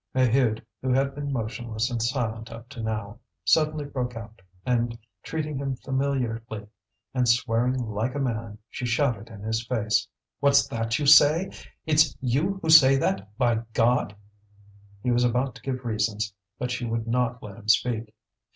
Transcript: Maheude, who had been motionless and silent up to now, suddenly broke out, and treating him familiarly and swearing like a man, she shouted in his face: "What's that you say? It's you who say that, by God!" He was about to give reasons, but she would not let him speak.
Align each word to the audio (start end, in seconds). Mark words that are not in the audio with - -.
Maheude, 0.15 0.63
who 0.81 0.91
had 0.91 1.13
been 1.13 1.31
motionless 1.31 1.91
and 1.91 2.01
silent 2.01 2.51
up 2.51 2.67
to 2.69 2.81
now, 2.81 3.19
suddenly 3.45 3.85
broke 3.85 4.15
out, 4.17 4.41
and 4.65 4.97
treating 5.21 5.59
him 5.59 5.75
familiarly 5.75 6.65
and 7.13 7.29
swearing 7.29 7.75
like 7.77 8.15
a 8.15 8.19
man, 8.19 8.57
she 8.71 8.83
shouted 8.83 9.29
in 9.29 9.41
his 9.43 9.63
face: 9.67 10.07
"What's 10.39 10.67
that 10.69 10.97
you 10.97 11.05
say? 11.05 11.51
It's 11.85 12.17
you 12.19 12.57
who 12.63 12.69
say 12.71 12.95
that, 12.97 13.37
by 13.37 13.57
God!" 13.75 14.15
He 15.03 15.11
was 15.11 15.23
about 15.23 15.53
to 15.57 15.61
give 15.61 15.85
reasons, 15.85 16.33
but 16.57 16.71
she 16.71 16.83
would 16.83 17.05
not 17.05 17.43
let 17.43 17.57
him 17.57 17.67
speak. 17.67 18.15